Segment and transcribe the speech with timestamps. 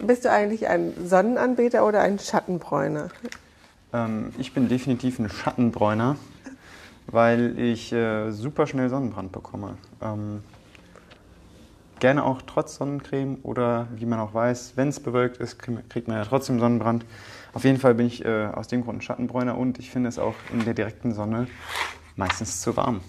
[0.00, 3.08] Bist du eigentlich ein Sonnenanbeter oder ein Schattenbräuner?
[3.92, 6.16] Ähm, ich bin definitiv ein Schattenbräuner,
[7.08, 9.76] weil ich äh, super schnell Sonnenbrand bekomme.
[10.00, 10.44] Ähm,
[11.98, 16.16] gerne auch trotz Sonnencreme oder wie man auch weiß, wenn es bewölkt ist, kriegt man
[16.16, 17.04] ja trotzdem Sonnenbrand.
[17.52, 20.20] Auf jeden Fall bin ich äh, aus dem Grund ein Schattenbräuner und ich finde es
[20.20, 21.48] auch in der direkten Sonne
[22.14, 23.00] meistens zu warm.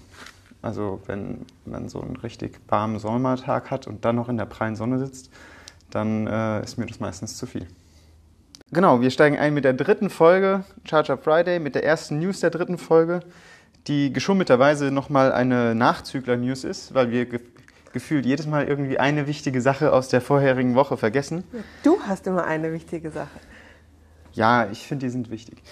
[0.64, 4.76] Also wenn man so einen richtig warmen Sommertag hat und dann noch in der prallen
[4.76, 5.30] Sonne sitzt,
[5.92, 7.68] dann äh, ist mir das meistens zu viel.
[8.72, 12.52] Genau, wir steigen ein mit der dritten Folge Charger Friday, mit der ersten News der
[12.52, 13.22] dritten Folge,
[13.88, 17.40] die geschummelterweise nochmal eine Nachzügler-News ist, weil wir ge
[17.92, 21.44] gefühlt jedes Mal irgendwie eine wichtige Sache aus der vorherigen Woche vergessen.
[21.82, 23.40] Du hast immer eine wichtige Sache.
[24.34, 25.64] Ja, ich finde, die sind wichtig.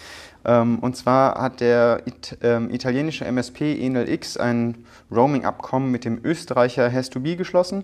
[0.44, 6.20] Ähm, und zwar hat der It ähm, italienische MSP Enel X ein Roaming-Abkommen mit dem
[6.24, 7.84] Österreicher Has2Be geschlossen.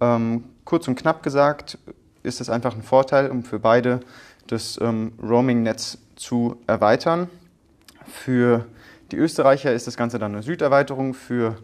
[0.00, 1.78] Ähm, kurz und knapp gesagt
[2.22, 4.00] ist es einfach ein Vorteil, um für beide
[4.46, 7.28] das ähm, Roaming-Netz zu erweitern.
[8.06, 8.66] Für
[9.12, 11.56] die Österreicher ist das Ganze dann eine Süderweiterung, für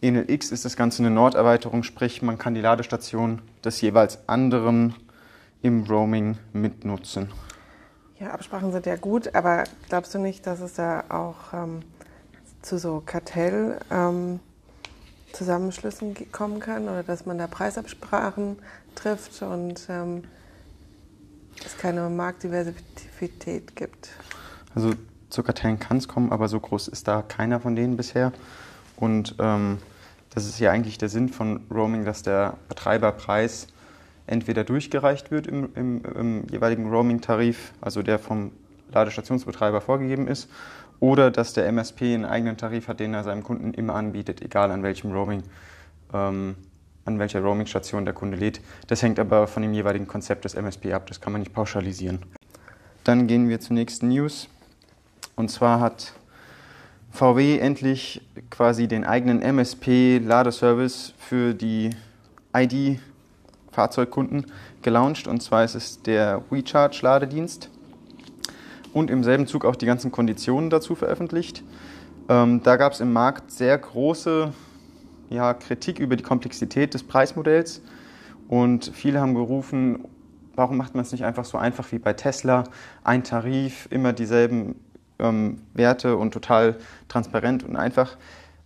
[0.00, 4.94] Enel X ist das Ganze eine Norderweiterung, sprich man kann die Ladestation des jeweils anderen
[5.62, 7.30] im Roaming mitnutzen.
[8.18, 11.80] Ja, Absprachen sind ja gut, aber glaubst du nicht, dass es da auch ähm,
[12.62, 13.78] zu so Kartell...
[13.90, 14.40] Ähm
[15.36, 18.58] Zusammenschlüssen kommen kann oder dass man da Preisabsprachen
[18.94, 20.24] trifft und ähm,
[21.64, 24.08] es keine Marktdiversität gibt.
[24.74, 24.94] Also
[25.30, 28.32] zu Kartellen kann es kommen, aber so groß ist da keiner von denen bisher.
[28.96, 29.78] Und ähm,
[30.34, 33.68] das ist ja eigentlich der Sinn von Roaming, dass der Betreiberpreis
[34.26, 38.50] entweder durchgereicht wird im, im, im jeweiligen Roaming-Tarif, also der vom
[38.92, 40.48] Ladestationsbetreiber vorgegeben ist,
[41.00, 44.70] oder dass der MSP einen eigenen Tarif hat, den er seinem Kunden immer anbietet, egal
[44.70, 45.42] an welchem Roaming,
[46.12, 46.56] ähm,
[47.04, 48.60] an welcher Roaming-Station der Kunde lädt.
[48.88, 52.20] Das hängt aber von dem jeweiligen Konzept des MSP ab, das kann man nicht pauschalisieren.
[53.04, 54.48] Dann gehen wir zur nächsten News.
[55.36, 56.14] Und zwar hat
[57.12, 61.90] VW endlich quasi den eigenen MSP-Ladeservice für die
[62.54, 64.46] ID-Fahrzeugkunden
[64.82, 65.28] gelauncht.
[65.28, 67.70] Und zwar ist es der WeCharge-Ladedienst
[68.96, 71.62] und im selben Zug auch die ganzen Konditionen dazu veröffentlicht.
[72.30, 74.54] Ähm, da gab es im Markt sehr große
[75.28, 77.82] ja, Kritik über die Komplexität des Preismodells
[78.48, 80.08] und viele haben gerufen,
[80.54, 82.64] warum macht man es nicht einfach so einfach wie bei Tesla,
[83.04, 84.76] ein Tarif, immer dieselben
[85.18, 86.78] ähm, Werte und total
[87.08, 88.16] transparent und einfach.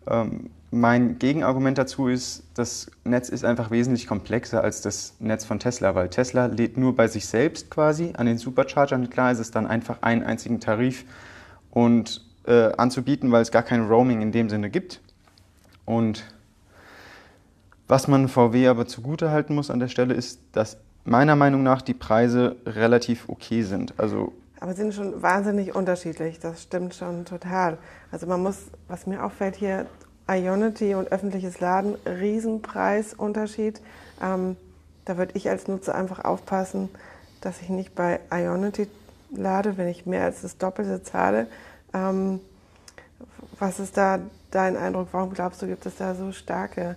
[0.07, 5.58] Ähm, mein Gegenargument dazu ist, das Netz ist einfach wesentlich komplexer als das Netz von
[5.58, 9.10] Tesla, weil Tesla lädt nur bei sich selbst quasi an den Superchargern.
[9.10, 11.04] Klar ist es dann einfach einen einzigen Tarif
[11.70, 15.00] und äh, anzubieten, weil es gar kein Roaming in dem Sinne gibt.
[15.84, 16.25] Und
[17.88, 21.94] was man VW aber zugutehalten muss an der Stelle ist, dass meiner Meinung nach die
[21.94, 23.98] Preise relativ okay sind.
[23.98, 27.78] Also aber sind schon wahnsinnig unterschiedlich, das stimmt schon total.
[28.12, 29.87] Also man muss, was mir auffällt hier,
[30.31, 33.81] Ionity und öffentliches Laden, Riesenpreisunterschied.
[34.23, 34.57] Ähm,
[35.05, 36.89] da würde ich als Nutzer einfach aufpassen,
[37.41, 38.87] dass ich nicht bei Ionity
[39.33, 41.47] lade, wenn ich mehr als das Doppelte zahle.
[41.93, 42.41] Ähm,
[43.59, 44.21] was ist da
[44.51, 45.09] dein Eindruck?
[45.13, 46.97] Warum glaubst du, gibt es da so starke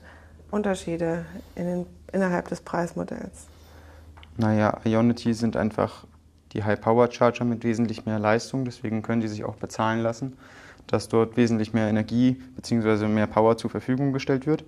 [0.52, 3.48] Unterschiede in den, innerhalb des Preismodells?
[4.38, 6.06] Naja, Ionity sind einfach
[6.54, 10.38] die High-Power-Charger mit wesentlich mehr Leistung, deswegen können die sich auch bezahlen lassen
[10.88, 13.08] dass dort wesentlich mehr Energie bzw.
[13.08, 14.64] mehr Power zur Verfügung gestellt wird.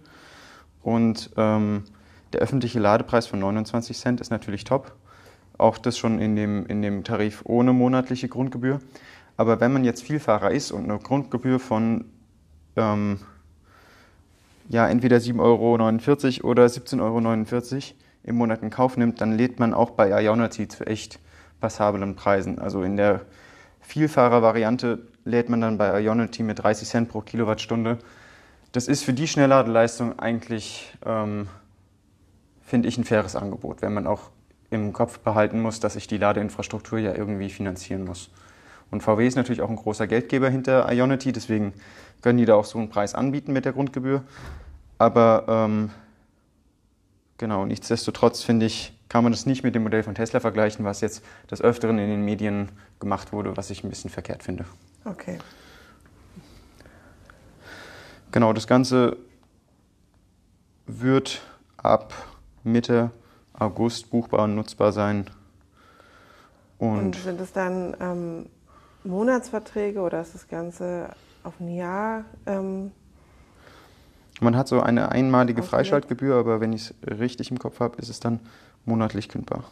[0.81, 1.83] Und ähm,
[2.33, 4.93] der öffentliche Ladepreis von 29 Cent ist natürlich top.
[5.57, 8.79] Auch das schon in dem, in dem Tarif ohne monatliche Grundgebühr.
[9.37, 12.05] Aber wenn man jetzt Vielfahrer ist und eine Grundgebühr von
[12.75, 13.19] ähm,
[14.69, 15.39] ja, entweder 7,49
[16.43, 20.67] Euro oder 17,49 Euro im Monat in Kauf nimmt, dann lädt man auch bei Ionity
[20.67, 21.19] zu echt
[21.59, 22.59] passablen Preisen.
[22.59, 23.21] Also in der
[23.81, 27.97] Vielfahrer-Variante lädt man dann bei Ionity mit 30 Cent pro Kilowattstunde.
[28.71, 31.47] Das ist für die Schnellladeleistung eigentlich, ähm,
[32.61, 34.29] finde ich, ein faires Angebot, wenn man auch
[34.69, 38.29] im Kopf behalten muss, dass ich die Ladeinfrastruktur ja irgendwie finanzieren muss.
[38.91, 41.73] Und VW ist natürlich auch ein großer Geldgeber hinter Ionity, deswegen
[42.21, 44.23] können die da auch so einen Preis anbieten mit der Grundgebühr.
[44.97, 45.89] Aber ähm,
[47.37, 51.01] genau, nichtsdestotrotz finde ich, kann man das nicht mit dem Modell von Tesla vergleichen, was
[51.01, 54.65] jetzt des Öfteren in den Medien gemacht wurde, was ich ein bisschen verkehrt finde.
[55.05, 55.37] Okay.
[58.31, 59.17] Genau, das Ganze
[60.87, 61.41] wird
[61.77, 62.13] ab
[62.63, 63.11] Mitte
[63.53, 65.29] August buchbar und nutzbar sein.
[66.77, 68.49] Und, und sind es dann ähm,
[69.03, 71.09] Monatsverträge oder ist das Ganze
[71.43, 72.25] auf ein Jahr?
[72.45, 72.91] Ähm,
[74.41, 78.09] Man hat so eine einmalige Freischaltgebühr, aber wenn ich es richtig im Kopf habe, ist
[78.09, 78.39] es dann
[78.83, 79.63] monatlich kündbar.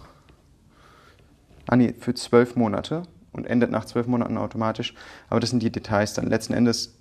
[1.68, 3.04] Ah nee, für zwölf Monate
[3.34, 4.94] und endet nach zwölf Monaten automatisch.
[5.30, 6.28] Aber das sind die Details dann.
[6.28, 6.96] Letzten Endes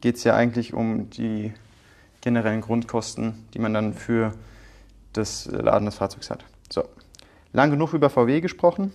[0.00, 1.52] geht es ja eigentlich um die
[2.20, 4.34] generellen Grundkosten, die man dann für
[5.12, 6.44] das Laden des Fahrzeugs hat.
[6.68, 6.84] So,
[7.52, 8.92] lang genug über VW gesprochen.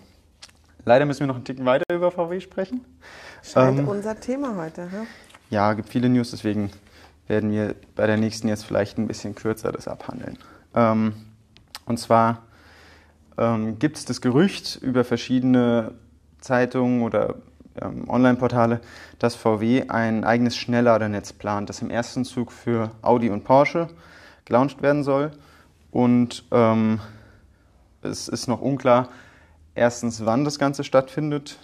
[0.85, 2.85] Leider müssen wir noch einen Ticken weiter über VW sprechen.
[3.43, 4.83] Scheint ähm, unser Thema heute.
[4.83, 5.07] Hm?
[5.49, 6.71] Ja, gibt viele News, deswegen
[7.27, 10.37] werden wir bei der nächsten jetzt vielleicht ein bisschen kürzer das abhandeln.
[10.75, 11.13] Ähm,
[11.85, 12.43] und zwar
[13.37, 15.91] ähm, gibt es das Gerücht über verschiedene
[16.45, 17.35] Zeitungen oder
[17.81, 18.79] ähm, Online-Portale,
[19.19, 23.89] dass VW ein eigenes Schnellladernetz plant, das im ersten Zug für Audi und Porsche
[24.45, 25.31] gelauncht werden soll.
[25.91, 26.99] Und ähm,
[28.03, 29.09] es ist noch unklar,
[29.73, 31.57] erstens, wann das Ganze stattfindet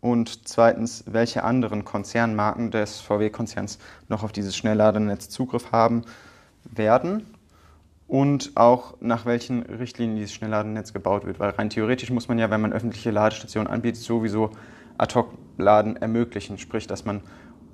[0.00, 3.78] und zweitens, welche anderen Konzernmarken des VW-Konzerns
[4.08, 6.02] noch auf dieses Schnellladernetz Zugriff haben
[6.64, 7.33] werden
[8.14, 11.40] und auch nach welchen Richtlinien dieses Schnellladennetz gebaut wird.
[11.40, 14.50] Weil rein theoretisch muss man ja, wenn man öffentliche Ladestationen anbietet, sowieso
[14.98, 17.22] Ad-Hoc-Laden ermöglichen, sprich, dass man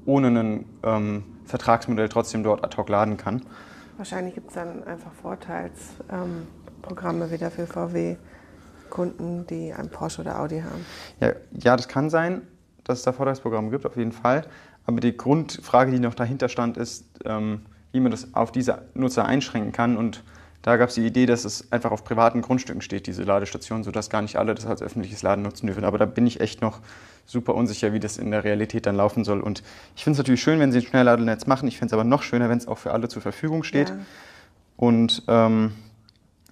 [0.06, 3.42] ohne ein ähm, Vertragsmodell trotzdem dort ad hoc laden kann.
[3.98, 10.62] Wahrscheinlich gibt es dann einfach Vorteilsprogramme ähm, wieder für VW-Kunden, die ein Porsche oder Audi
[10.62, 10.86] haben.
[11.20, 12.48] Ja, ja, das kann sein,
[12.84, 14.46] dass es da Vorteilsprogramme gibt, auf jeden Fall.
[14.86, 19.24] Aber die Grundfrage, die noch dahinter stand, ist, ähm, wie man das auf diese Nutzer
[19.24, 19.96] einschränken kann.
[19.96, 20.22] Und
[20.62, 24.10] da gab es die Idee, dass es einfach auf privaten Grundstücken steht, diese Ladestation, sodass
[24.10, 25.84] gar nicht alle das als öffentliches Laden nutzen dürfen.
[25.84, 26.80] Aber da bin ich echt noch
[27.24, 29.40] super unsicher, wie das in der Realität dann laufen soll.
[29.40, 29.62] Und
[29.96, 31.68] ich finde es natürlich schön, wenn sie ein Schnellladenetz machen.
[31.68, 33.90] Ich finde es aber noch schöner, wenn es auch für alle zur Verfügung steht.
[33.90, 33.98] Ja.
[34.76, 35.72] Und ähm,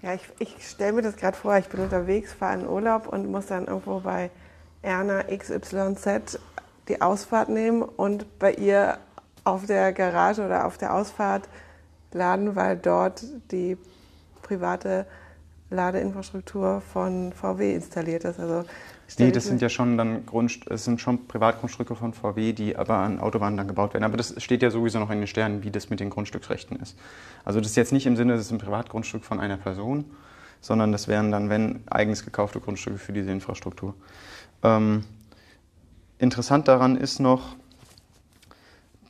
[0.03, 3.31] ja, ich, ich stelle mir das gerade vor, ich bin unterwegs, fahre in Urlaub und
[3.31, 4.31] muss dann irgendwo bei
[4.83, 6.39] Erna XYZ
[6.89, 8.99] die Ausfahrt nehmen und bei ihr
[9.49, 11.49] auf der Garage oder auf der Ausfahrt
[12.13, 13.77] laden, weil dort die
[14.43, 15.07] private
[15.71, 18.41] Ladeinfrastruktur von VW installiert ist.
[18.41, 18.65] Also
[19.19, 22.97] nee, das sind ja schon dann Grund, es sind schon Privatgrundstücke von VW, die aber
[22.97, 24.05] an Autobahnen dann gebaut werden.
[24.05, 26.97] Aber das steht ja sowieso noch in den Sternen, wie das mit den Grundstücksrechten ist.
[27.45, 30.07] Also das ist jetzt nicht im Sinne, das ist ein Privatgrundstück von einer Person,
[30.61, 33.95] sondern das wären dann, wenn, eigens gekaufte Grundstücke für diese Infrastruktur.
[34.63, 35.05] Ähm,
[36.19, 37.57] interessant daran ist noch,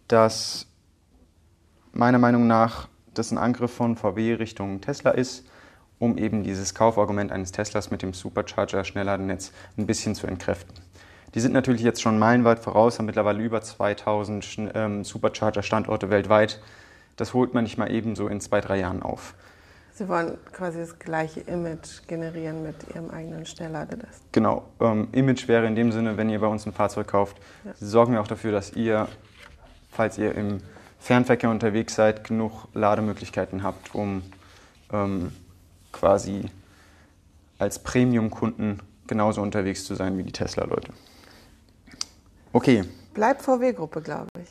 [0.09, 0.67] dass
[1.93, 5.45] meiner Meinung nach das ein Angriff von VW Richtung Tesla ist
[5.99, 10.75] um eben dieses Kaufargument eines Teslas mit dem Supercharger Schnellladennetz ein bisschen zu entkräften.
[11.35, 16.61] Die sind natürlich jetzt schon meilenweit voraus, haben mittlerweile über 2000 ähm, Supercharger-Standorte weltweit.
[17.17, 19.35] Das holt man nicht mal eben so in zwei, drei Jahren auf.
[19.93, 24.23] Sie wollen quasi das gleiche Image generieren mit Ihrem eigenen Schnellladetest.
[24.31, 24.65] Genau.
[24.81, 27.73] Ähm, Image wäre in dem Sinne, wenn ihr bei uns ein Fahrzeug kauft, ja.
[27.75, 29.09] sorgen wir auch dafür, dass ihr,
[29.99, 30.61] falls ihr im
[31.01, 34.23] Fernverkehr unterwegs seid, genug Lademöglichkeiten habt, um
[34.93, 35.33] ähm,
[35.91, 36.45] quasi
[37.59, 38.79] als Premium-Kunden
[39.09, 40.93] genauso unterwegs zu sein wie die Tesla-Leute.
[42.53, 42.85] Okay.
[43.13, 44.49] Bleibt VW-Gruppe, glaube ich.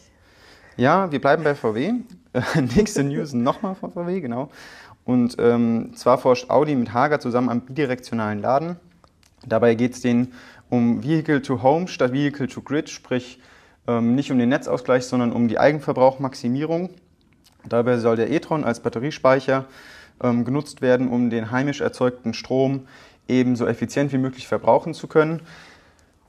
[0.76, 1.94] Ja, wir bleiben bei VW.
[2.76, 4.52] Nächste News nochmal von VW, genau.
[5.06, 8.76] Und ähm, zwar forscht Audi mit Hager zusammen am bidirektionalen Laden.
[9.46, 10.34] Dabei geht es denen
[10.70, 13.40] um Vehicle to Home statt Vehicle to Grid, sprich
[13.88, 16.90] ähm, nicht um den Netzausgleich, sondern um die Eigenverbrauchmaximierung.
[17.68, 19.66] Dabei soll der e-tron als Batteriespeicher
[20.22, 22.88] ähm, genutzt werden, um den heimisch erzeugten Strom
[23.28, 25.42] eben so effizient wie möglich verbrauchen zu können.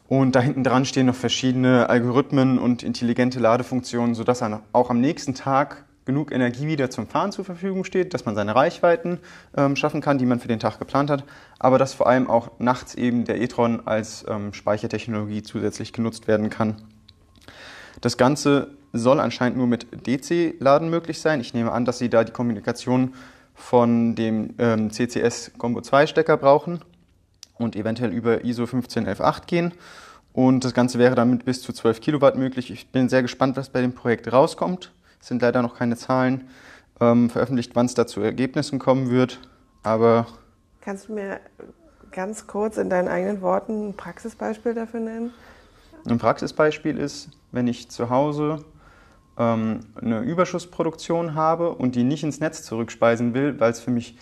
[0.09, 4.42] Und da hinten dran stehen noch verschiedene Algorithmen und intelligente Ladefunktionen, sodass
[4.73, 8.56] auch am nächsten Tag genug Energie wieder zum Fahren zur Verfügung steht, dass man seine
[8.56, 9.18] Reichweiten
[9.54, 11.25] ähm, schaffen kann, die man für den Tag geplant hat,
[11.59, 16.49] aber dass vor allem auch nachts eben der e-tron als ähm, Speichertechnologie zusätzlich genutzt werden
[16.49, 16.76] kann.
[18.00, 21.40] Das Ganze soll anscheinend nur mit DC-Laden möglich sein.
[21.40, 23.14] Ich nehme an, dass Sie da die Kommunikation
[23.55, 26.81] von dem ähm, CCS Combo 2 Stecker brauchen
[27.59, 29.73] und eventuell über ISO 15118 gehen.
[30.33, 32.71] Und das Ganze wäre dann mit bis zu 12 Kilowatt möglich.
[32.71, 34.93] Ich bin sehr gespannt, was bei dem Projekt rauskommt.
[35.21, 36.49] Es sind leider noch keine Zahlen
[37.00, 39.40] ähm, veröffentlicht, wann es da zu Ergebnissen kommen wird.
[39.83, 40.26] Aber
[40.81, 41.40] Kannst du mir
[42.12, 45.33] ganz kurz in deinen eigenen Worten ein Praxisbeispiel dafür nennen?
[46.07, 48.64] Ein Praxisbeispiel ist, wenn ich zu Hause
[49.38, 54.17] ähm, eine Überschussproduktion habe und die nicht ins Netz zurückspeisen will, weil es für mich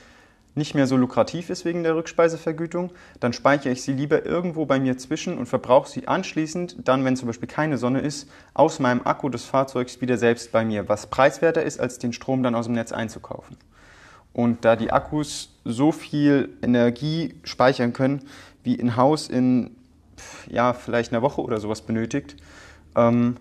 [0.56, 2.90] nicht mehr so lukrativ ist wegen der Rückspeisevergütung,
[3.20, 7.14] dann speichere ich sie lieber irgendwo bei mir zwischen und verbrauche sie anschließend, dann, wenn
[7.14, 11.08] zum Beispiel keine Sonne ist, aus meinem Akku des Fahrzeugs wieder selbst bei mir, was
[11.08, 13.58] preiswerter ist, als den Strom dann aus dem Netz einzukaufen.
[14.32, 18.22] Und da die Akkus so viel Energie speichern können,
[18.64, 19.76] wie ein Haus in
[20.48, 22.36] ja, vielleicht einer Woche oder sowas benötigt,
[22.94, 23.36] ähm,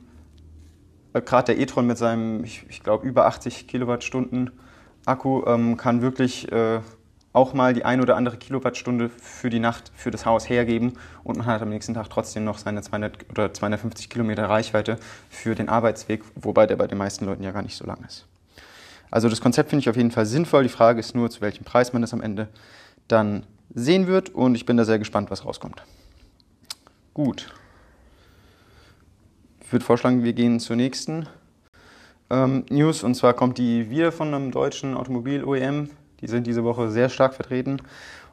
[1.14, 4.52] äh, gerade der e-tron mit seinem, ich, ich glaube, über 80 Kilowattstunden
[5.06, 6.80] Akku ähm, kann wirklich äh,
[7.36, 11.38] auch mal die ein oder andere Kilowattstunde für die Nacht für das Haus hergeben und
[11.38, 14.98] man hat am nächsten Tag trotzdem noch seine 200 oder 250 Kilometer Reichweite
[15.30, 18.26] für den Arbeitsweg, wobei der bei den meisten Leuten ja gar nicht so lang ist.
[19.12, 20.64] Also das Konzept finde ich auf jeden Fall sinnvoll.
[20.64, 22.48] Die Frage ist nur, zu welchem Preis man das am Ende
[23.08, 25.84] dann sehen wird und ich bin da sehr gespannt, was rauskommt.
[27.16, 27.48] Gut.
[29.62, 31.30] Ich würde vorschlagen, wir gehen zur nächsten
[32.30, 35.92] ähm, News und zwar kommt die wieder von einem deutschen Automobil-OEM.
[36.20, 37.82] Die sind diese Woche sehr stark vertreten.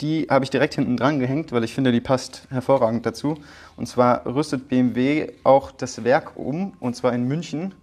[0.00, 3.36] Die habe ich direkt hinten dran gehängt, weil ich finde, die passt hervorragend dazu.
[3.76, 7.74] Und zwar rüstet BMW auch das Werk um, und zwar in München.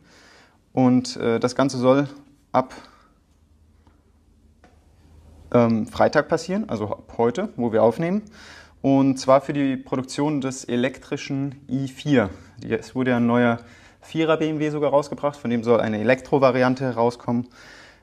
[0.72, 2.07] Und äh, das Ganze soll
[2.53, 2.74] ab
[5.53, 8.24] ähm, Freitag passieren, also ab heute, wo wir aufnehmen.
[8.81, 12.29] Und zwar für die Produktion des elektrischen i4.
[12.69, 13.60] Es wurde ja ein neuer
[14.10, 17.48] 4er BMW sogar rausgebracht, von dem soll eine Elektro-Variante herauskommen.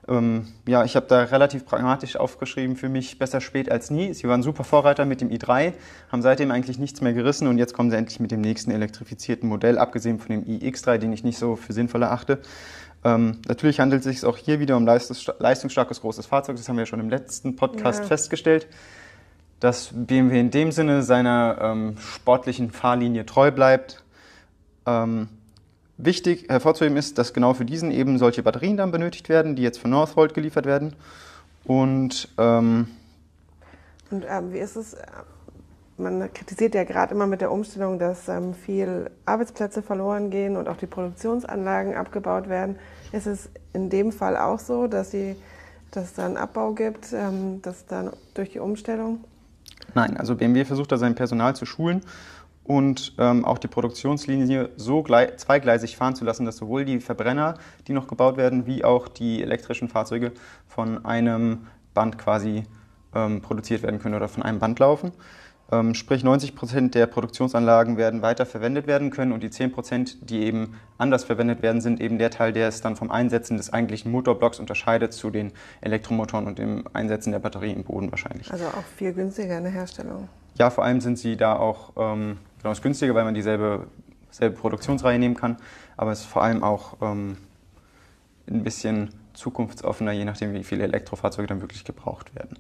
[0.09, 4.12] Ähm, ja, ich habe da relativ pragmatisch aufgeschrieben für mich, besser spät als nie.
[4.14, 5.75] Sie waren super Vorreiter mit dem i3,
[6.11, 9.49] haben seitdem eigentlich nichts mehr gerissen und jetzt kommen sie endlich mit dem nächsten elektrifizierten
[9.49, 12.40] Modell, abgesehen von dem iX3, den ich nicht so für sinnvoll erachte.
[13.04, 16.82] Ähm, natürlich handelt es sich auch hier wieder um leistungsstarkes großes Fahrzeug, das haben wir
[16.82, 18.06] ja schon im letzten Podcast ja.
[18.06, 18.66] festgestellt,
[19.61, 24.02] dass BMW in dem Sinne seiner ähm, sportlichen Fahrlinie treu bleibt.
[24.85, 25.28] Ähm,
[26.04, 29.78] Wichtig hervorzuheben ist, dass genau für diesen eben solche Batterien dann benötigt werden, die jetzt
[29.78, 30.97] von Northvolt geliefert werden.
[31.64, 32.88] Und, ähm,
[34.11, 34.97] und ähm, wie ist es?
[35.99, 40.68] Man kritisiert ja gerade immer mit der Umstellung, dass ähm, viel Arbeitsplätze verloren gehen und
[40.68, 42.80] auch die Produktionsanlagen abgebaut werden.
[43.12, 47.87] Ist es in dem Fall auch so, dass es da einen Abbau gibt, ähm, dass
[47.87, 49.23] dann durch die Umstellung?
[49.94, 52.02] Nein, also BMW versucht da sein Personal zu schulen
[52.64, 57.54] und ähm, auch die Produktionslinie so zweigleisig fahren zu lassen, dass sowohl die Verbrenner,
[57.88, 60.33] die noch gebaut werden, wie auch die elektrischen Fahrzeuge
[60.69, 62.64] von einem Band quasi
[63.14, 65.12] ähm, produziert werden können oder von einem Band laufen.
[65.73, 70.31] Ähm, sprich 90 Prozent der Produktionsanlagen werden weiter verwendet werden können und die 10 Prozent,
[70.31, 73.73] die eben anders verwendet werden, sind eben der Teil, der es dann vom Einsetzen des
[73.73, 78.52] eigentlichen Motorblocks unterscheidet zu den Elektromotoren und dem Einsetzen der Batterie im Boden wahrscheinlich.
[78.52, 80.28] Also auch viel günstiger in der Herstellung.
[80.59, 83.88] Ja, vor allem sind sie da auch ähm, Genau, ist günstiger, weil man dieselbe
[84.31, 85.57] selbe Produktionsreihe nehmen kann,
[85.97, 87.37] aber es ist vor allem auch ähm,
[88.49, 92.59] ein bisschen zukunftsoffener, je nachdem, wie viele Elektrofahrzeuge dann wirklich gebraucht werden.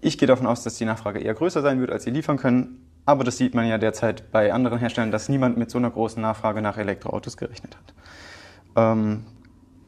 [0.00, 2.86] Ich gehe davon aus, dass die Nachfrage eher größer sein wird, als sie liefern können,
[3.04, 6.20] aber das sieht man ja derzeit bei anderen Herstellern, dass niemand mit so einer großen
[6.20, 7.94] Nachfrage nach Elektroautos gerechnet hat.
[8.76, 9.24] Ähm,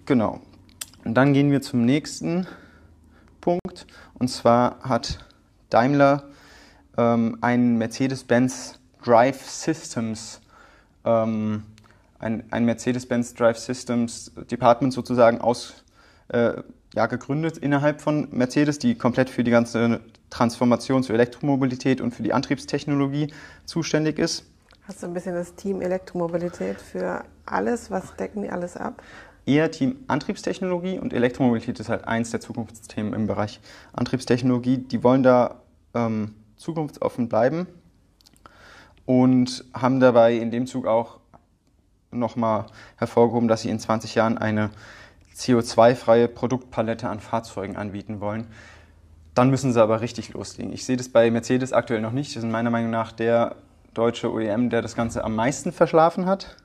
[0.07, 0.41] genau.
[1.05, 2.47] Und dann gehen wir zum nächsten
[3.41, 3.87] Punkt.
[4.15, 5.25] Und zwar hat
[5.71, 6.25] Daimler
[6.97, 10.41] ähm, einen Mercedes-Benz Drive Systems,
[11.05, 11.63] ähm,
[12.19, 15.85] ein, ein Mercedes-Benz Drive Systems Department sozusagen aus,
[16.29, 16.55] äh,
[16.95, 20.01] ja, gegründet innerhalb von Mercedes, die komplett für die ganze
[20.31, 23.33] Transformation zur Elektromobilität und für die Antriebstechnologie
[23.65, 24.45] zuständig ist.
[24.87, 27.91] Hast du ein bisschen das Team Elektromobilität für alles?
[27.91, 29.03] Was decken die alles ab?
[29.49, 33.61] eher Team Antriebstechnologie und Elektromobilität ist halt eins der Zukunftsthemen im Bereich
[33.95, 34.79] Antriebstechnologie.
[34.79, 35.63] Die wollen da
[35.95, 37.67] ähm, zukunftsoffen bleiben
[39.09, 41.19] und haben dabei in dem Zug auch
[42.11, 42.67] nochmal
[42.99, 44.69] hervorgehoben, dass sie in 20 Jahren eine
[45.35, 48.49] CO2-freie Produktpalette an Fahrzeugen anbieten wollen.
[49.35, 50.75] Dann müssen sie aber richtig loslegen.
[50.75, 52.37] Ich sehe das bei Mercedes aktuell noch nicht.
[52.37, 53.57] Das ist meiner Meinung nach der
[53.95, 56.59] deutsche OEM, der das Ganze am meisten verschlafen hat.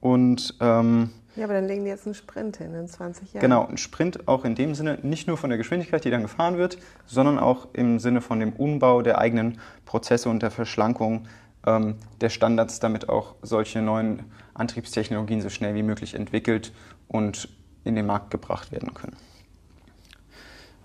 [0.00, 3.42] Und ähm, ja, aber dann legen die jetzt einen Sprint hin in 20 Jahren.
[3.42, 6.56] Genau, ein Sprint auch in dem Sinne, nicht nur von der Geschwindigkeit, die dann gefahren
[6.56, 11.26] wird, sondern auch im Sinne von dem Umbau der eigenen Prozesse und der Verschlankung
[11.66, 14.22] ähm, der Standards, damit auch solche neuen
[14.54, 16.72] Antriebstechnologien so schnell wie möglich entwickelt
[17.08, 17.48] und
[17.84, 19.16] in den Markt gebracht werden können.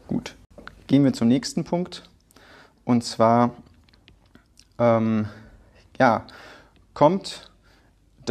[0.08, 0.36] Gut,
[0.88, 2.04] gehen wir zum nächsten Punkt.
[2.84, 3.52] Und zwar
[4.78, 5.28] ähm,
[5.98, 6.26] ja,
[6.94, 7.51] kommt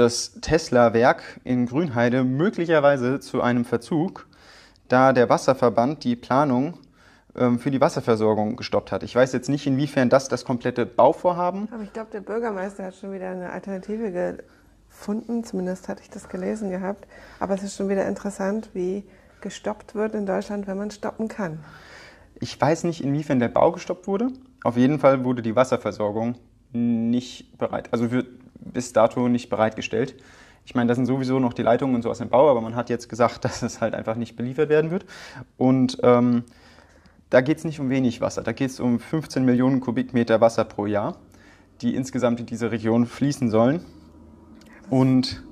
[0.00, 4.26] das Tesla-Werk in Grünheide möglicherweise zu einem Verzug,
[4.88, 6.78] da der Wasserverband die Planung
[7.36, 9.02] ähm, für die Wasserversorgung gestoppt hat.
[9.02, 11.68] Ich weiß jetzt nicht, inwiefern das das komplette Bauvorhaben.
[11.72, 14.10] Aber ich glaube, der Bürgermeister hat schon wieder eine Alternative
[14.88, 15.44] gefunden.
[15.44, 17.06] Zumindest hatte ich das gelesen gehabt.
[17.38, 19.04] Aber es ist schon wieder interessant, wie
[19.42, 21.60] gestoppt wird in Deutschland, wenn man stoppen kann.
[22.40, 24.28] Ich weiß nicht, inwiefern der Bau gestoppt wurde.
[24.64, 26.36] Auf jeden Fall wurde die Wasserversorgung
[26.72, 28.26] nicht bereit, also wird
[28.72, 30.14] bis dato nicht bereitgestellt.
[30.64, 32.76] Ich meine, da sind sowieso noch die Leitungen und so aus dem Bau, aber man
[32.76, 35.04] hat jetzt gesagt, dass es halt einfach nicht beliefert werden wird.
[35.56, 36.44] Und ähm,
[37.30, 40.64] da geht es nicht um wenig Wasser, da geht es um 15 Millionen Kubikmeter Wasser
[40.64, 41.16] pro Jahr,
[41.80, 43.84] die insgesamt in diese Region fließen sollen.
[44.90, 45.44] Und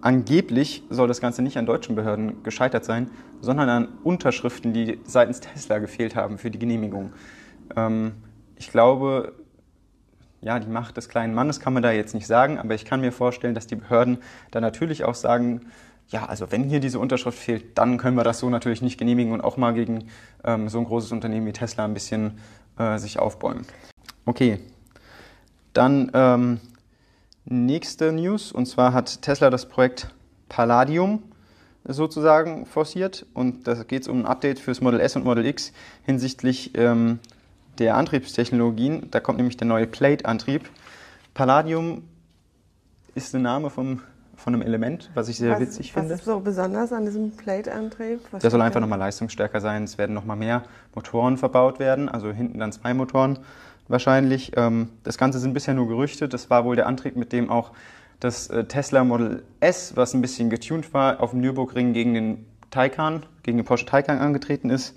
[0.00, 5.40] angeblich soll das Ganze nicht an deutschen Behörden gescheitert sein, sondern an Unterschriften, die seitens
[5.40, 7.12] Tesla gefehlt haben für die Genehmigung.
[7.76, 8.12] Ähm,
[8.56, 9.34] ich glaube,
[10.40, 13.00] ja, die Macht des kleinen Mannes kann man da jetzt nicht sagen, aber ich kann
[13.00, 14.18] mir vorstellen, dass die Behörden
[14.50, 15.62] da natürlich auch sagen,
[16.08, 19.32] ja, also wenn hier diese Unterschrift fehlt, dann können wir das so natürlich nicht genehmigen
[19.32, 20.08] und auch mal gegen
[20.44, 22.38] ähm, so ein großes Unternehmen wie Tesla ein bisschen
[22.78, 23.66] äh, sich aufbäumen.
[24.24, 24.60] Okay,
[25.72, 26.60] dann ähm,
[27.44, 28.52] nächste News.
[28.52, 30.14] Und zwar hat Tesla das Projekt
[30.48, 31.22] Palladium
[31.84, 33.26] sozusagen forciert.
[33.34, 35.72] Und da geht es um ein Update fürs Model S und Model X
[36.04, 37.18] hinsichtlich ähm,
[37.78, 39.08] der Antriebstechnologien.
[39.10, 40.68] Da kommt nämlich der neue Plate-Antrieb.
[41.34, 42.04] Palladium
[43.14, 44.00] ist der Name vom,
[44.36, 46.10] von einem Element, was ich sehr was, witzig finde.
[46.10, 48.20] Was ist so besonders an diesem Plate-Antrieb?
[48.42, 49.84] Der soll einfach nochmal leistungsstärker sein.
[49.84, 53.38] Es werden nochmal mehr Motoren verbaut werden, also hinten dann zwei Motoren
[53.88, 54.52] wahrscheinlich.
[54.56, 56.28] Ähm, das Ganze sind bisher nur Gerüchte.
[56.28, 57.72] Das war wohl der Antrieb, mit dem auch
[58.20, 62.46] das äh, Tesla Model S, was ein bisschen getuned war, auf dem Nürburgring gegen den
[62.70, 64.94] Taycan, gegen den Porsche Taycan angetreten ist.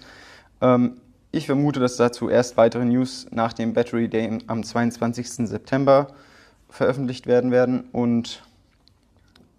[0.61, 5.47] Ähm, ich vermute, dass dazu erst weitere News nach dem Battery Day am 22.
[5.47, 6.07] September
[6.69, 7.89] veröffentlicht werden werden.
[7.91, 8.43] Und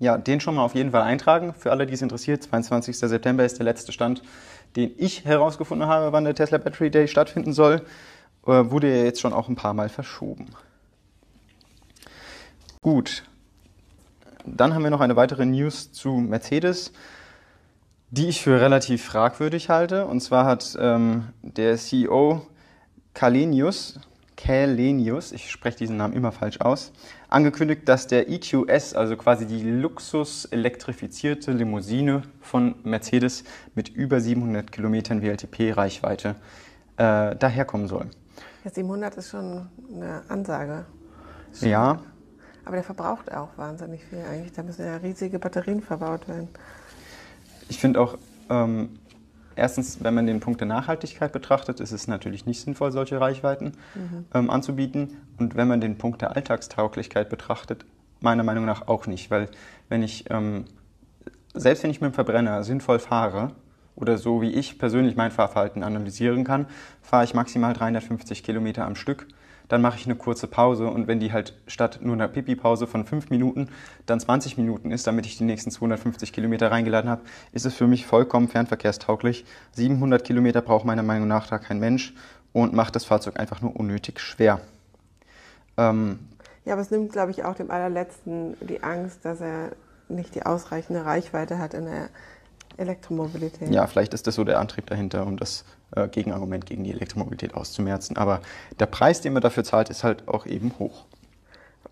[0.00, 2.42] ja, den schon mal auf jeden Fall eintragen für alle, die es interessiert.
[2.42, 2.98] 22.
[2.98, 4.22] September ist der letzte Stand,
[4.76, 7.82] den ich herausgefunden habe, wann der Tesla Battery Day stattfinden soll.
[8.46, 10.46] Äh, wurde ja jetzt schon auch ein paar Mal verschoben.
[12.82, 13.24] Gut.
[14.46, 16.92] Dann haben wir noch eine weitere News zu Mercedes
[18.10, 20.06] die ich für relativ fragwürdig halte.
[20.06, 22.42] Und zwar hat ähm, der CEO
[23.14, 24.00] Kalenius,
[24.36, 26.92] Kalenius, ich spreche diesen Namen immer falsch aus,
[27.28, 33.44] angekündigt, dass der EQS, also quasi die Luxus-elektrifizierte Limousine von Mercedes
[33.74, 36.36] mit über 700 Kilometern WLTP-Reichweite
[36.96, 38.06] äh, daherkommen soll.
[38.64, 40.84] Ja, 700 ist schon eine Ansage.
[41.52, 41.68] Schon.
[41.68, 42.00] Ja.
[42.64, 44.52] Aber der verbraucht auch wahnsinnig viel eigentlich.
[44.52, 46.48] Da müssen ja riesige Batterien verbaut werden.
[47.70, 48.18] Ich finde auch,
[48.50, 48.90] ähm,
[49.54, 53.72] erstens, wenn man den Punkt der Nachhaltigkeit betrachtet, ist es natürlich nicht sinnvoll, solche Reichweiten
[53.94, 54.26] mhm.
[54.34, 55.16] ähm, anzubieten.
[55.38, 57.86] Und wenn man den Punkt der Alltagstauglichkeit betrachtet,
[58.20, 59.30] meiner Meinung nach auch nicht.
[59.30, 59.48] Weil
[59.88, 60.64] wenn ich, ähm,
[61.54, 63.52] selbst wenn ich mit dem Verbrenner sinnvoll fahre,
[63.96, 66.66] oder so wie ich persönlich mein Fahrverhalten analysieren kann,
[67.02, 69.26] fahre ich maximal 350 Kilometer am Stück
[69.70, 73.06] dann mache ich eine kurze Pause und wenn die halt statt nur einer Pipi-Pause von
[73.06, 73.68] fünf Minuten
[74.04, 77.86] dann 20 Minuten ist, damit ich die nächsten 250 Kilometer reingeladen habe, ist es für
[77.86, 79.44] mich vollkommen fernverkehrstauglich.
[79.72, 82.14] 700 Kilometer braucht meiner Meinung nach da kein Mensch
[82.52, 84.60] und macht das Fahrzeug einfach nur unnötig schwer.
[85.76, 86.18] Ähm,
[86.64, 89.70] ja, aber es nimmt, glaube ich, auch dem allerletzten die Angst, dass er
[90.08, 92.08] nicht die ausreichende Reichweite hat in der
[92.76, 93.70] Elektromobilität.
[93.70, 95.64] Ja, vielleicht ist das so der Antrieb dahinter, um das
[95.96, 98.16] äh, Gegenargument gegen die Elektromobilität auszumerzen.
[98.16, 98.40] Aber
[98.78, 101.04] der Preis, den man dafür zahlt, ist halt auch eben hoch.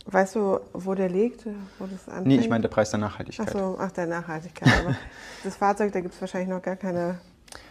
[0.06, 1.44] Weißt du, wo der liegt?
[1.78, 2.26] Wo das anfängt?
[2.26, 3.48] Nee, ich meine der Preis der Nachhaltigkeit.
[3.48, 4.68] Ach so, ach, der Nachhaltigkeit.
[4.84, 4.96] Aber
[5.44, 7.18] das Fahrzeug, da gibt es wahrscheinlich noch gar keine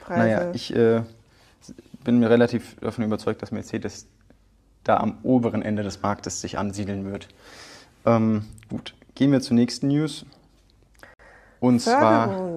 [0.02, 0.20] Preise.
[0.20, 1.02] Naja, ich äh,
[2.04, 4.08] bin mir relativ davon überzeugt, dass Mercedes
[4.84, 7.28] da am oberen Ende des Marktes sich ansiedeln wird.
[8.06, 10.26] Ähm, gut, gehen wir zur nächsten News.
[11.60, 12.57] Und zwar, Förderung.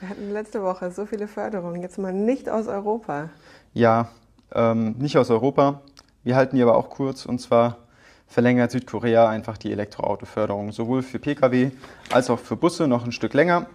[0.00, 3.30] Wir hatten letzte Woche so viele Förderungen, jetzt mal nicht aus Europa.
[3.74, 4.08] ja,
[4.54, 5.82] ähm, nicht aus Europa.
[6.22, 7.26] Wir halten die aber auch kurz.
[7.26, 7.78] Und zwar
[8.28, 11.72] verlängert Südkorea einfach die Elektroautoförderung, sowohl für Pkw
[12.12, 13.66] als auch für Busse noch ein Stück länger,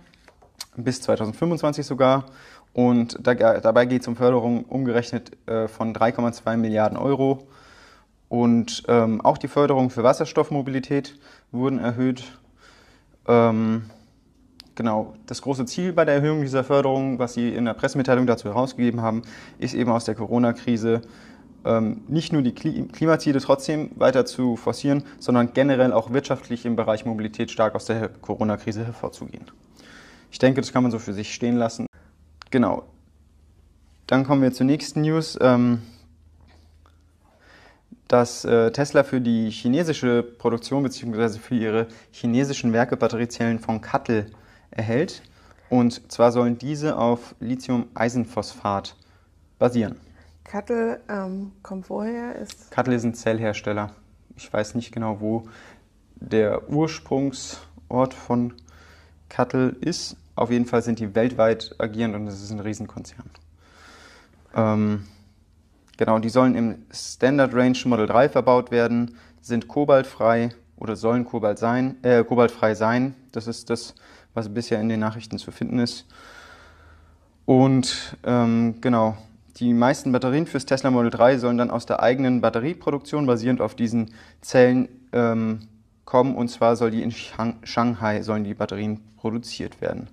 [0.75, 2.25] bis 2025 sogar.
[2.73, 7.47] Und da, dabei geht es um Förderung umgerechnet äh, von 3,2 Milliarden Euro.
[8.29, 11.19] Und ähm, auch die Förderung für Wasserstoffmobilität
[11.51, 12.23] wurden erhöht.
[13.27, 13.89] Ähm,
[14.75, 18.47] genau, das große Ziel bei der Erhöhung dieser Förderung, was Sie in der Pressemitteilung dazu
[18.47, 19.23] herausgegeben haben,
[19.59, 21.01] ist eben aus der Corona-Krise
[21.65, 26.75] ähm, nicht nur die Kli Klimaziele trotzdem weiter zu forcieren, sondern generell auch wirtschaftlich im
[26.75, 29.45] Bereich Mobilität stark aus der Corona-Krise hervorzugehen.
[30.31, 31.85] Ich denke, das kann man so für sich stehen lassen.
[32.49, 32.83] Genau.
[34.07, 35.37] Dann kommen wir zur nächsten News.
[35.39, 35.81] Ähm,
[38.13, 41.39] dass äh, Tesla für die chinesische Produktion bzw.
[41.39, 44.27] für ihre chinesischen Werke Batteriezellen von Kattel
[44.75, 45.21] erhält.
[45.69, 48.95] Und zwar sollen diese auf Lithium-Eisenphosphat
[49.57, 49.95] basieren.
[50.43, 52.35] Kattel ähm, kommt woher?
[52.35, 53.95] Ist Kattel ist ein Zellhersteller.
[54.35, 55.47] Ich weiß nicht genau, wo
[56.15, 58.53] der Ursprungsort von
[59.29, 60.15] Kattel ist.
[60.35, 63.29] Auf jeden Fall sind die weltweit agierend und es ist ein Riesenkonzern.
[64.55, 65.07] Ähm,
[65.97, 71.59] genau, die sollen im Standard Range Model 3 verbaut werden, sind kobaltfrei oder sollen Kobalt
[71.59, 73.15] sein, äh, kobaltfrei sein.
[73.31, 73.95] Das ist das,
[74.33, 76.05] was bisher in den Nachrichten zu finden ist.
[77.45, 79.17] Und ähm, genau,
[79.57, 83.75] die meisten Batterien fürs Tesla Model 3 sollen dann aus der eigenen Batterieproduktion basierend auf
[83.75, 85.67] diesen Zellen ähm,
[86.05, 86.35] kommen.
[86.35, 90.07] Und zwar soll die in Shang Shanghai sollen die Batterien produziert werden.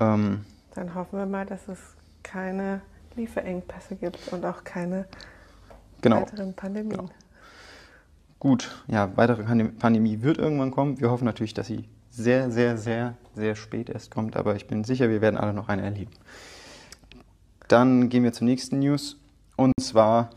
[0.00, 1.78] Ähm, Dann hoffen wir mal, dass es
[2.22, 2.80] keine
[3.16, 5.06] Lieferengpässe gibt und auch keine
[6.00, 6.22] genau.
[6.22, 6.98] weiteren Pandemien.
[6.98, 7.10] Genau.
[8.38, 11.00] Gut, ja, weitere Pandemie wird irgendwann kommen.
[11.00, 14.84] Wir hoffen natürlich, dass sie sehr, sehr, sehr, sehr spät erst kommt, aber ich bin
[14.84, 16.12] sicher, wir werden alle noch eine erleben.
[17.68, 19.18] Dann gehen wir zur nächsten News
[19.56, 20.30] und zwar,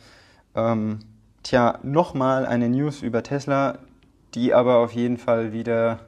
[0.55, 0.99] ähm,
[1.43, 3.79] tja, nochmal eine News über Tesla,
[4.33, 5.99] die aber auf jeden Fall wieder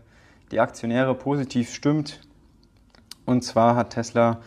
[0.51, 2.21] die Aktionäre positiv stimmt.
[3.25, 4.41] Und zwar hat Tesla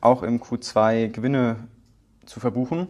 [0.00, 1.56] auch im Q2 Gewinne
[2.26, 2.88] zu verbuchen.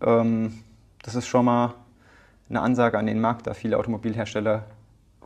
[0.00, 0.62] Ähm,
[1.02, 1.74] das ist schon mal
[2.48, 4.64] eine Ansage an den Markt, da viele Automobilhersteller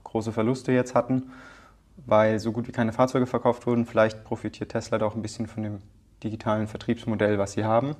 [0.04, 1.30] große Verluste jetzt hatten,
[2.06, 3.86] weil so gut wie keine Fahrzeuge verkauft wurden.
[3.86, 5.78] Vielleicht profitiert Tesla da auch ein bisschen von dem
[6.22, 7.96] digitalen Vertriebsmodell, was sie haben.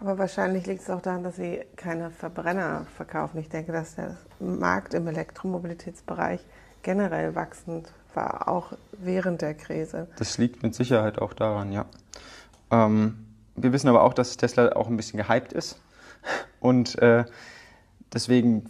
[0.00, 3.38] Aber wahrscheinlich liegt es auch daran, dass sie keine Verbrenner verkaufen.
[3.38, 6.40] Ich denke, dass der Markt im Elektromobilitätsbereich
[6.82, 10.08] generell wachsend war, auch während der Krise.
[10.16, 11.86] Das liegt mit Sicherheit auch daran, ja.
[12.72, 15.80] Ähm, wir wissen aber auch, dass Tesla auch ein bisschen gehypt ist.
[16.58, 17.24] Und äh,
[18.12, 18.66] deswegen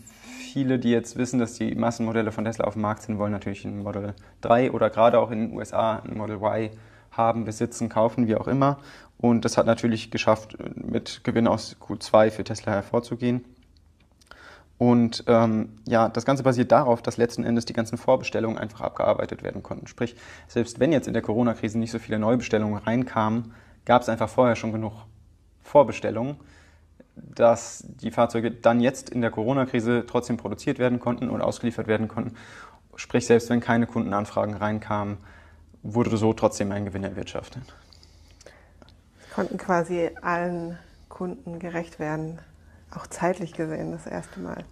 [0.52, 3.64] viele, die jetzt wissen, dass die Massenmodelle von Tesla auf dem Markt sind, wollen natürlich
[3.64, 6.70] ein Model 3 oder gerade auch in den USA ein Model Y
[7.10, 8.78] haben, besitzen, kaufen, wie auch immer.
[9.18, 13.44] Und das hat natürlich geschafft, mit Gewinn aus Q2 für Tesla hervorzugehen.
[14.78, 19.42] Und ähm, ja, das Ganze basiert darauf, dass letzten Endes die ganzen Vorbestellungen einfach abgearbeitet
[19.42, 19.86] werden konnten.
[19.86, 20.16] Sprich,
[20.48, 24.56] selbst wenn jetzt in der Corona-Krise nicht so viele Neubestellungen reinkamen, gab es einfach vorher
[24.56, 24.92] schon genug
[25.62, 26.36] Vorbestellungen,
[27.16, 32.08] dass die Fahrzeuge dann jetzt in der Corona-Krise trotzdem produziert werden konnten und ausgeliefert werden
[32.08, 32.36] konnten.
[32.96, 35.18] Sprich, selbst wenn keine Kundenanfragen reinkamen,
[35.82, 37.62] wurde so trotzdem ein Gewinn erwirtschaftet.
[39.34, 42.38] Konnten quasi allen Kunden gerecht werden,
[42.94, 44.64] auch zeitlich gesehen das erste Mal.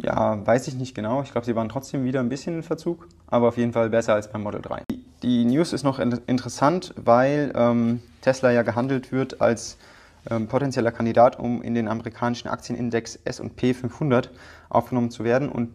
[0.00, 1.22] Ja, weiß ich nicht genau.
[1.22, 4.14] Ich glaube, sie waren trotzdem wieder ein bisschen in Verzug, aber auf jeden Fall besser
[4.14, 4.82] als beim Model 3.
[5.22, 9.78] Die News ist noch interessant, weil ähm, Tesla ja gehandelt wird als
[10.30, 14.30] ähm, potenzieller Kandidat, um in den amerikanischen Aktienindex S&P 500
[14.68, 15.48] aufgenommen zu werden.
[15.48, 15.74] Und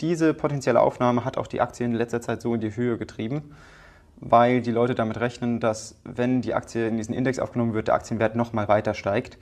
[0.00, 3.54] diese potenzielle Aufnahme hat auch die Aktie in letzter Zeit so in die Höhe getrieben,
[4.16, 7.94] weil die Leute damit rechnen, dass wenn die Aktie in diesen Index aufgenommen wird, der
[7.94, 9.38] Aktienwert nochmal weiter steigt.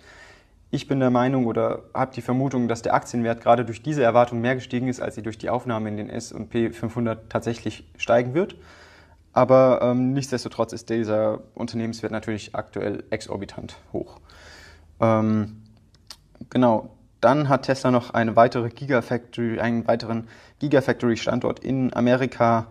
[0.71, 4.41] Ich bin der Meinung oder habe die Vermutung, dass der Aktienwert gerade durch diese Erwartung
[4.41, 8.57] mehr gestiegen ist, als sie durch die Aufnahme in den S&P 500 tatsächlich steigen wird.
[9.35, 14.21] Aber ähm, nichtsdestotrotz ist dieser Unternehmenswert natürlich aktuell exorbitant hoch.
[15.03, 15.63] Ähm,
[16.49, 16.91] genau.
[17.21, 20.27] Dann hat Tesla noch eine weitere Gigafactory, einen weiteren
[20.59, 22.67] Gigafactory-Standort in Amerika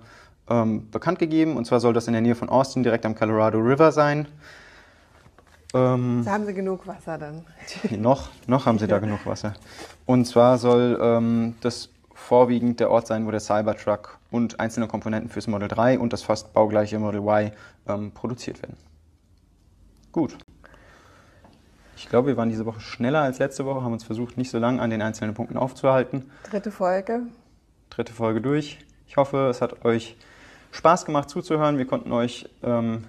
[0.49, 1.55] ähm, bekannt gegeben.
[1.55, 4.27] Und zwar soll das in der Nähe von Austin, direkt am Colorado River sein.
[5.73, 7.45] Ähm, da haben sie genug Wasser dann.
[8.01, 9.53] noch, noch haben sie da genug Wasser.
[10.05, 15.29] Und zwar soll ähm, das vorwiegend der Ort sein, wo der Cybertruck und einzelne Komponenten
[15.29, 17.51] fürs Model 3 und das fast baugleiche Model Y
[17.87, 18.75] ähm, produziert werden.
[20.11, 20.37] Gut.
[22.01, 24.57] Ich glaube, wir waren diese Woche schneller als letzte Woche, haben uns versucht, nicht so
[24.57, 26.31] lange an den einzelnen Punkten aufzuhalten.
[26.49, 27.21] Dritte Folge.
[27.91, 28.79] Dritte Folge durch.
[29.07, 30.17] Ich hoffe, es hat euch
[30.71, 31.77] Spaß gemacht zuzuhören.
[31.77, 33.03] Wir konnten euch ähm,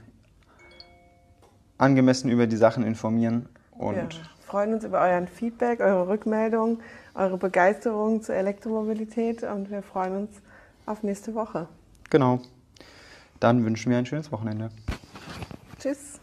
[1.78, 3.48] angemessen über die Sachen informieren.
[3.70, 4.08] Und wir
[4.46, 6.80] freuen uns über euren Feedback, eure Rückmeldung,
[7.14, 10.42] eure Begeisterung zur Elektromobilität und wir freuen uns
[10.84, 11.66] auf nächste Woche.
[12.10, 12.40] Genau.
[13.40, 14.68] Dann wünschen wir ein schönes Wochenende.
[15.80, 16.20] Tschüss.